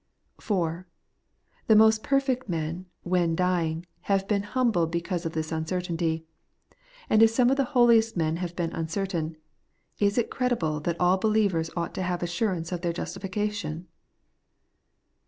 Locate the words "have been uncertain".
8.37-9.37